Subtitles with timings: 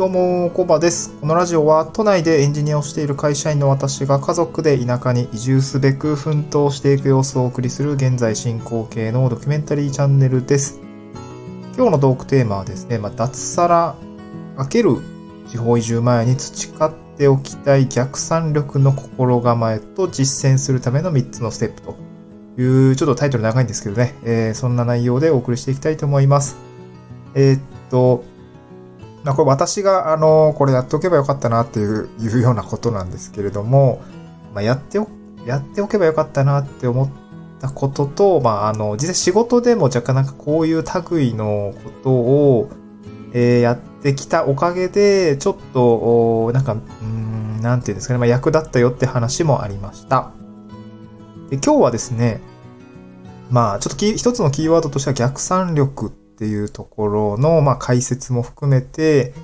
[0.00, 1.12] どうも、コバです。
[1.20, 10.80] このラジオは都内でエンジニアをしている会社員の私が家族で田舎に移住すべく奮闘していく様子をお送りする現在進行形のドキュメンタリーチャンネルです。
[11.76, 13.94] 今日のトークテーマはですね、まあ、脱サラ
[14.56, 15.02] ×
[15.50, 21.96] 地方移住前に培っておきたい逆算力の心構えと実践するための3つのステップと
[22.58, 26.56] いう、ちょっとタイトル長いんですけどね、えーそんな内容でお送りしていきたいと思います。
[27.34, 28.24] えーっと、
[29.24, 34.02] まあ、これ私が、あの、これやっておけばよかったなっていう、いうようなことなんですけれども、
[34.54, 35.08] まあ、やってお、
[35.46, 37.10] やっておけばよかったなって思っ
[37.60, 42.70] たことと、まあ、あの、実際仕事でも若干なんかこういう類のことを、
[43.32, 50.32] えーやってきたおかげで、ちょっと、なんか、うん、なんていうんですかね、まあ、役立ったよって話もありました。
[51.50, 52.40] で今日はですね、
[53.50, 59.34] まあ、ちょっとキ一つのキーワードとしては逆算力っていうところの、まあ、解説も含めて、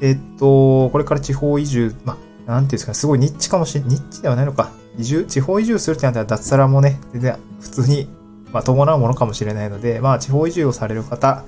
[0.00, 4.70] えっと、これから地方移住、まあ、なんていうんですかね、すごいニッチかもしれ、ニッチではないのか。
[4.96, 8.08] 移住、地方移住するってなったら脱サラもね、全然普通に、
[8.54, 11.44] まあ、伴うものかもしれないので、まあ、地方移住をされる方、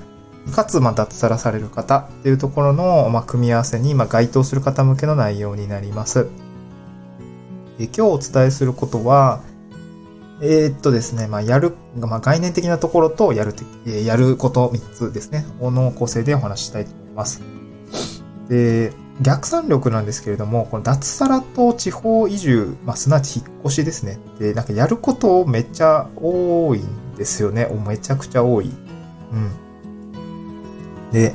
[0.54, 6.28] かつ、まあ、脱サラされる方っていうところの、まあ、組み合わせに、まあ、該当する方向けの内容になります。
[7.78, 9.40] で今日お伝えすることは、
[10.40, 15.44] えーっとですね、まあ、やる、まあ、概念的なところとやるて、えーやること3つですね。
[15.60, 17.42] この構成でお話ししたいと思います。
[18.48, 24.18] で、逆算力なんですけれども、この脱サラと地方移住、まあ、すなわち引っ越しですね。
[24.38, 27.68] で、なんかやることめっちゃ多いんですよね。
[27.86, 28.70] めちゃくちゃ多い。
[29.32, 29.50] うん。
[31.10, 31.34] で、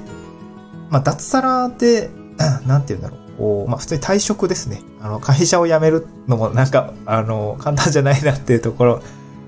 [0.90, 2.10] まあ、脱サラで、
[2.66, 3.23] なんて言うんだろう。
[3.38, 4.82] こう、まあ、普通に退職ですね。
[5.02, 9.02] あの、会社を辞めるのもなんか、あの、簡単じゃないなっていうところ、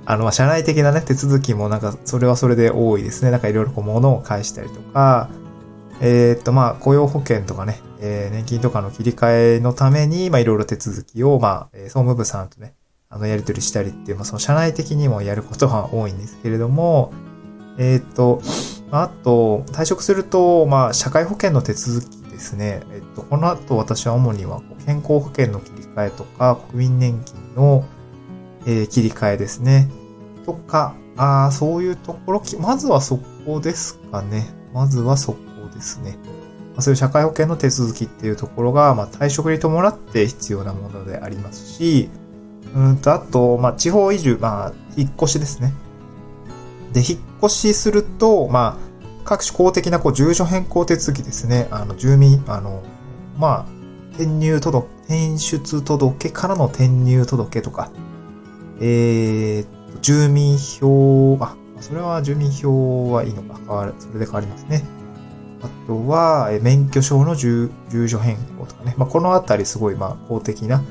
[0.05, 3.31] あの、まあ、社内的なね、手続きもなんか、それはそれで多いですね。
[3.31, 5.29] なんかいろいろこう、物を返したりとか、
[6.01, 12.73] えーっと、まあ、雇用保険とかね、えー年金とかの切り替えのために、まあ、いろいろ手続きを、まあ、総務部さんとね、
[13.09, 17.13] あの、やり取りしたりっていう、まあ、その社内的にもやることは多いんですけれども、
[17.77, 18.41] えーっと、
[18.91, 22.83] まああと、退職すると、まあ、社会保険の手続きですね。
[22.91, 27.85] えっと、この後私は主には、健康保険の切り替えとか、国民年金の、
[28.65, 29.89] えー切り替えですね。
[30.45, 34.53] とか、あそういうところ、まずはそこですかね。
[34.73, 35.39] まずはそこ
[35.73, 36.17] ですね。
[36.73, 42.09] まあそういう社会保険の手続きっていうところが、まあ、退職に伴って必要なものでありますし、
[42.75, 45.73] うんと、あと、まあ、地方移住、まあ、引っ越しですね。
[46.91, 48.84] で、引っ越しすると、まあ、
[49.25, 51.67] 各種公的なこう住所変更手続きですね。
[51.71, 52.83] あの、住民、あの、
[53.37, 53.75] まあ、
[54.13, 57.91] 転入届、転出届からの転入届とか、
[58.79, 59.65] えー、
[60.01, 64.83] 住民票、あ、それは住民票はいいのか、変わる、それで変わりますね。
[65.61, 68.93] あとは、え免許証の住住所変更とかね。
[68.97, 70.83] まあ、このあたりすごい、まあ、公的な、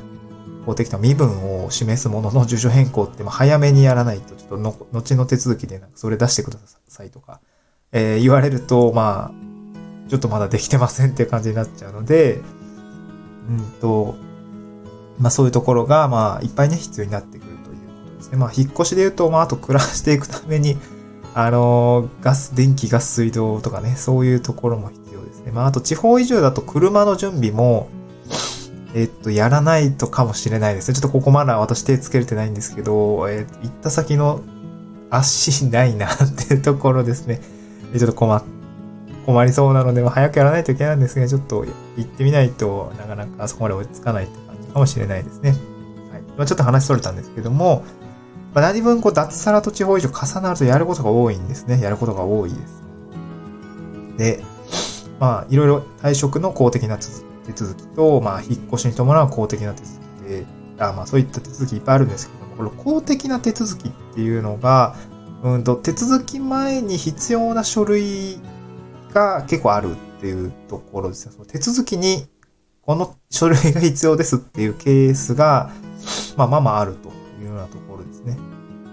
[0.67, 6.59] 公的な身分を示すものの 住所変更って、まあ、早めにやらないと、ちょっとの、後の手続きでなんかそれ出してくだ
[6.89, 7.41] さいとか、
[7.95, 12.43] えー言われると、まあ、ちょっとまだできてませんっていう感じになっちゃうので、
[13.49, 14.17] うんと、
[15.19, 18.37] まあそういうところが、まあいっぱいね、必要になってくるということですね。
[18.37, 20.77] まあ引っ越しで言うと、まああと暮らしていくために、
[21.35, 25.53] あのガス、電気、ガス、水道とかね、そういうところも必要ですね。
[25.53, 27.89] まああと地方移住だと車の準備も、
[28.95, 30.95] えっと、やらないとかもしれないですね。
[30.95, 34.43] ちょっとここまだ私手つけれてないんですけど、えー行った先の
[35.11, 36.17] 足ないなっ
[36.49, 37.41] ていうところですね。
[37.99, 38.43] ちょっと困っ、
[39.27, 41.65] 困りそうなので、ま、早くやらないといけないんですが、ちょっと
[41.97, 45.51] 行ってみないとなかなかあそこまで追いつかないって感じかもしれないですね。
[45.51, 46.23] はい。
[46.37, 47.85] まあ、ちょっと話それたんですけども、
[48.55, 51.81] まあ、何分こう脱サラと地方移住重なるとやることが多いんですね。
[51.81, 52.85] やることが多いです。
[54.17, 54.45] で、
[55.19, 60.47] まあ、いろいろ退職の公的な手続きと、まあ、引っ越しに伴う公的な手続きで、
[60.79, 64.97] あまあ、そういった手続きいっぱいあるんですけども、この公的な手続きっていうのが、
[65.45, 68.41] うんと、手続き前に必要な書類
[69.13, 71.33] が結構あるっていうところですよ。
[71.33, 72.27] その手続きに
[72.87, 75.71] この書類が必要ですっていうケースが、
[76.37, 77.09] まあまあまああると
[77.41, 78.37] いうようなところですね。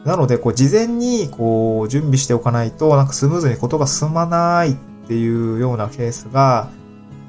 [0.05, 4.75] なので、こう、事前に、こう、準備しておかないと、なんかスムーズにことが進まないっ
[5.07, 6.69] ていうようなケースが、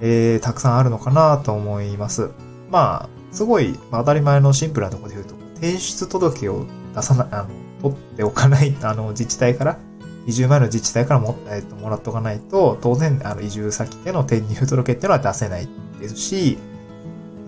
[0.01, 2.31] えー、たくさんあるのかなと思います。
[2.71, 6.65] まあ、すごい、まあ、当たり前のシンプルなところで言うと、転出届を
[6.95, 7.49] 出さない、あの、
[7.83, 9.79] 取っておかない、あの、自治体から、
[10.27, 15.69] 移住前の自治体からも、えっと、もらっておかないと、当然、あの、移住先での転入届っていうのは出せない
[16.01, 16.59] ですし、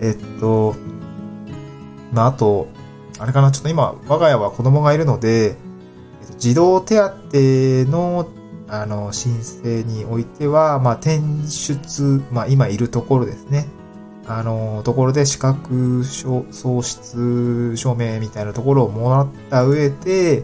[0.01, 0.75] えっと、
[2.11, 2.67] まあ、あと、
[3.17, 5.55] あれかな、ちょっと今、我が家は子供がいるので、
[6.37, 7.11] 児童手当
[7.89, 8.27] の
[8.67, 13.67] あの、申請においては、まあ、転出、まあ、今いるところですね。
[14.27, 20.43] あの、ところで資格喪失証明みたいなところをもらった上で、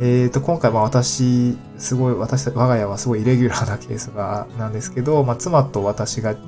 [0.00, 6.38] えっ、ー、と、今回は私、すごい、私、我が家はすごいイレギュラーなケースが、なんですけど、まあ、妻と私が、一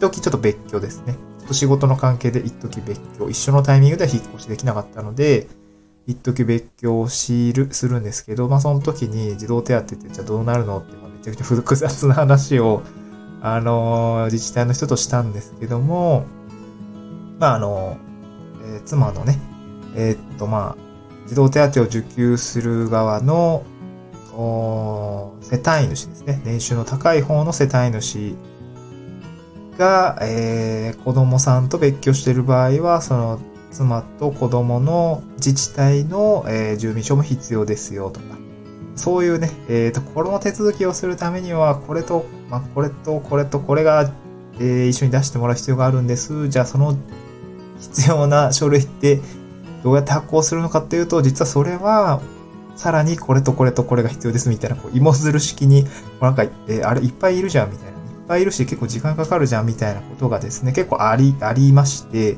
[0.00, 1.14] 時ちょっと別居ですね。
[1.40, 5.46] ちょっと仕事の関係で一時別居、一緒のタイミングでは引っ越しできなかったので、
[6.06, 12.82] 一時別居をしる、するんですけど、まあ、その時に児童手当ってじゃあどうなるのって、めちゃくちゃ複雑な話を、
[13.42, 16.24] あの、自治体の人としたんですけども、
[17.38, 17.98] まあ、あの、
[18.64, 19.38] えー、妻のね、
[19.96, 20.82] えー、っと、まあ、
[21.26, 23.64] 児童手当を受給する側の、
[24.34, 26.40] お世帯主ですね。
[26.44, 28.34] 年収の高い方の世帯主
[29.76, 33.40] が、えー、子供さんと別居している場合は、その
[33.70, 38.38] 妻と子供の自治体の、えー、住民証も必要ですよとか、
[38.94, 44.12] そういうね、えっ、ー、と、この手続きをするためには、これと、まあ、これと、これと、これが、
[44.58, 46.48] えー、一緒に出してもらう必要があるんです。
[46.48, 46.96] じゃあ、その
[47.78, 49.20] 必要な書類って
[49.82, 52.20] どうやって発行するのかっていうと、実はそれは、
[52.76, 55.86] さらにこれとこれとこれが必要ですみたいな、こう、芋づる式に、
[56.20, 57.92] なんか、えー、あれいっぱいいるじゃんみたいな。
[57.92, 57.94] い
[58.24, 62.36] っぱいいるし結構時間かかるじゃんみたいなことがですね、結構あり、ありまして、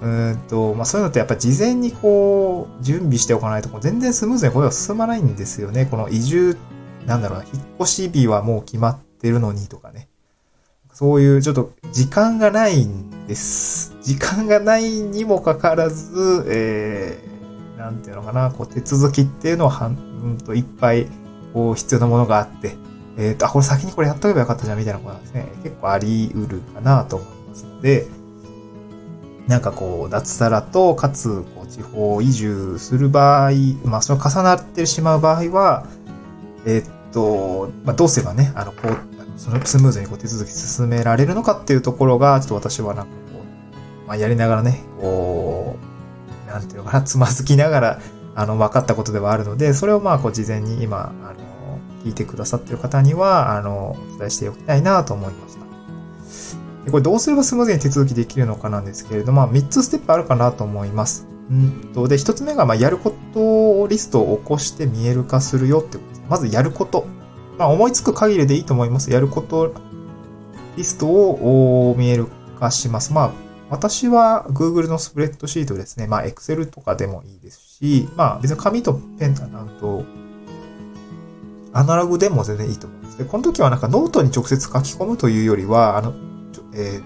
[0.00, 5.86] うんと、まあそういうのってやっぱ事前にこう、準備しておかないと、全然スムーズに声が進まないんですよね。
[5.86, 6.56] この移住、
[7.06, 10.08] なんだろうな、引っ越し日はもう決まってるのにとかね。
[10.92, 13.94] そういうちょっと時間がないんです。
[14.02, 21.06] 時間がないにもかかわらず、えー、なんていうのかな、こう手続きっていうのははんといっぱい
[21.52, 22.76] こう必要なものがあって、
[23.18, 25.46] えっ、ー、と、あ、これ先にこれやっとけばよかったじゃんみたいなことなんですね。
[25.62, 28.06] 結構あり得るかなと思いますので、
[29.46, 33.50] なんかこう、脱サラと、かつ、こう、地方移住する場合、
[33.84, 35.86] まあ、それ重なってしまう場合は、
[36.66, 38.98] えっと、まあ、どうすればね、あの、こう、
[39.36, 43.42] そのスムーズにこう手続き進められるのかっていうところが、ちょっと私はなんかこ
[44.04, 45.76] う、まあ、やりながらね、こ
[46.48, 48.00] う、なんていうのかな、つまずきながら、
[48.34, 51.34] あの、分かったことではあるので、それをまあ、こう、事前に今、あの、
[52.04, 55.65] 聞いてくださってる方には、あの、お伝えしておきたいなと思いました。
[56.90, 61.26] これどうすればスムーズに手続きできるのかなんですけれども、まあ、3つステップあるかなと思います。
[61.50, 66.22] うんと、で、1つ目が、まあ、やることをリストを起こして見える化するよってことです。
[66.28, 67.06] まずやること。
[67.58, 69.10] まあ、思いつく限りでいいと思います。
[69.10, 69.74] やること
[70.76, 72.26] リストを見える
[72.58, 73.12] 化します。
[73.12, 73.32] まあ、
[73.70, 76.06] 私は Google のスプレッドシートですね。
[76.06, 80.04] まあ、Excel とかでもいいですし、まあ、別に紙とペンとなると、
[81.72, 83.18] アナログでも全然いいと思うんです。
[83.18, 86.14] で、この時はなんかノートに直接書き込むというよりは、あの、
[86.76, 87.00] え、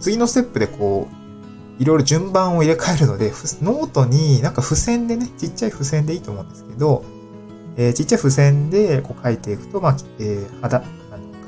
[0.00, 3.32] 次のステップでこう、いろいろ順番を入れ替えるので、
[3.62, 7.04] ノートになんか付箋でね、ちっちゃい付箋でいいと思うんですけど、
[7.76, 10.82] えー、ちっちゃい付箋でこう書いていくと、まあ、えー、肌、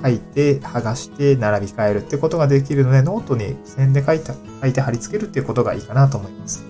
[0.02, 6.64] 書いて、剥がして、並び替えるってことができるので、ノートに付箋で書いた、書いて貼り付けるっていうことがいいかなと思います。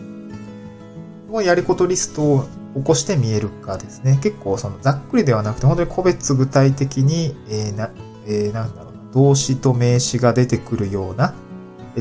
[1.29, 4.19] このやりことリストを起こして見える化ですね。
[4.23, 7.91] 結構そのざっくりではなくて、本当に個別具体的に、えー、な、
[8.27, 11.35] えー、なんだろう動詞と名詞が出てくるような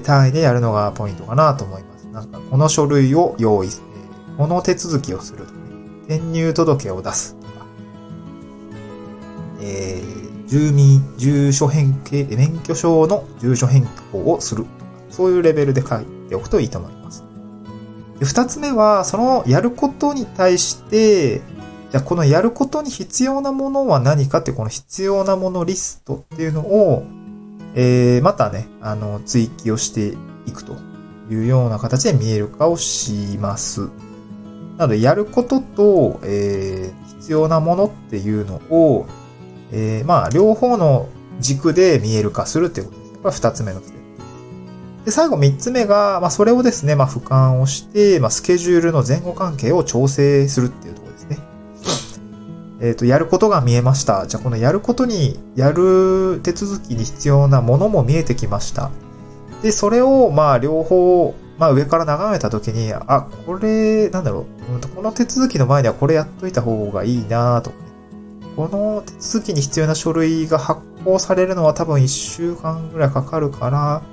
[0.01, 2.07] 単位でやるのがポイントかなと思います。
[2.07, 3.69] なんか、この書類を用意、
[4.37, 5.51] この手続きをするとか、
[6.07, 7.65] 転入届を出すとか、
[9.61, 14.71] えー、住民、住所変形、免許証の住所変更をするとか、
[15.09, 17.23] そういうレベルで書いておくといいと思います。
[18.19, 21.41] で二つ目は、そのやることに対して、
[21.89, 27.05] じゃあこのやることに必要なものは何かってこの必要なものリストっていうのを、
[27.75, 30.75] えー、またね、あの、追記をしていくと
[31.29, 33.89] いうような形で見える化をします。
[34.77, 39.07] なので、やることと、えー、必要なものっていうのを、
[39.71, 41.07] えー、まあ、両方の
[41.39, 43.11] 軸で見える化するっていうことです。
[43.11, 45.05] これは二つ目のステップ。
[45.05, 51.06] で、最後三つ目が、まあ、それをですね、まあ、俯瞰をして、まあ、スケジュールの前後関係を調整するっていうところ。
[52.79, 54.27] えっ、ー、と、やることが見えました。
[54.27, 58.91] じゃあ、このやることに、やる手続きに必要なものも見えてきました。
[59.63, 67.83] で、それを、まあ、両方、まあ、上から眺めたときに、あ、これ、なんだろう、うん、この手続きの前にはこれやっといた方がいいなとかね。
[68.55, 74.03] この手続きに必要な書類が発行されるのは多分1週間ぐらいかかるから、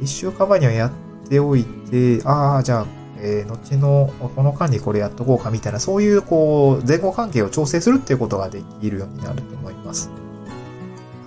[0.00, 2.86] 1週間前にはやっておいて、ああ、じゃあ、
[3.24, 10.10] えー、後の、この間にこれやっとこうかみたいな、そういう、こう、前後関係を調整するっていうことができるようになると思います。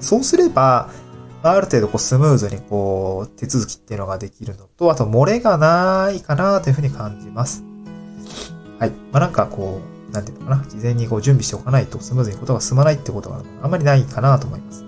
[0.02, 0.90] そうすれば、
[1.42, 7.64] ある程度こうスムーズにこう手続きっていうのができるのと、あと漏れがないかなというふうに感じます。
[8.80, 8.90] はい。
[9.12, 14.84] まあ、なんかこう、なんていうのかな、事前にこう準備しておかないとスムーズにことが進まないってことがあんまりないかなと思います。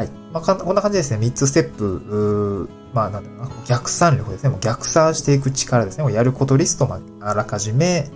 [0.00, 0.10] はい。
[0.32, 1.18] まあ、こんな感じですね。
[1.18, 4.48] 3つステップ、まあ、なんだろうな、逆算力ですね。
[4.48, 6.10] もう逆算していく力ですね。
[6.10, 8.08] やることリストをあらかじめ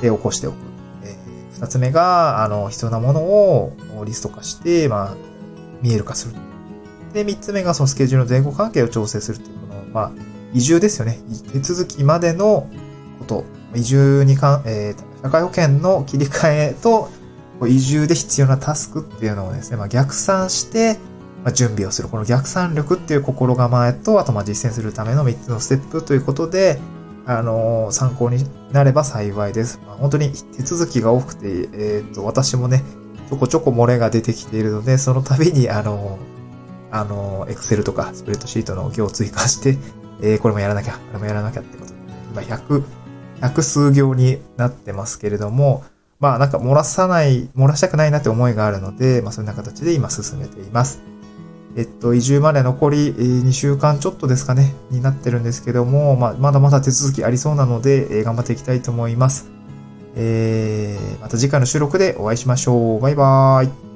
[0.00, 0.56] で起こしておく。
[1.04, 3.72] えー、2つ目が、あの、必要なものを
[4.04, 5.16] リスト化して、まあ、
[5.80, 6.34] 見える化する。
[7.12, 10.12] で、3つ目がそのスケジュールの前後関係を調整するっていう、この、まあ、
[10.52, 11.20] 移住ですよね。
[11.52, 12.68] 手続きまでの
[13.20, 13.44] こと。
[13.76, 17.10] 移住にかん、えー、社会保険の切り替えと、
[17.68, 20.96] 移住で必要なタスクっていうのをですね、まあ、逆算して、
[21.44, 22.08] ま、準備をする。
[22.08, 26.78] この逆算力っていう心構えと、あとま実践するための3つのステップということで、
[27.26, 29.80] あの、参考になれば幸いです。
[29.86, 32.82] まあ、本当に手続きが多くて、えっ、と、私もね、
[33.28, 36.18] ちょこちょこ漏れが出てきているので、その度に、あの、
[36.90, 39.76] あの、エクセルとかスプレッドシートの行を追加して、
[40.22, 42.82] えー、これもやらなきゃ、これもやらなきゃってことで、ね、今100、
[43.42, 45.84] 100数行になってますけれども、
[46.20, 51.00] まあなんか漏らさない、漏らしたくないなって思いがあるので、まあそんな形で今進めています。
[51.78, 59.48] えっと、移住まで残り2週間ちょっとですかね、になってるんですけども、まあ、まだまだ手続きありそうなので、え頑張っていきたいと思います。
[60.16, 63.00] えー、また次回の収録でお会いしましょう。
[63.00, 63.87] バイバーイ。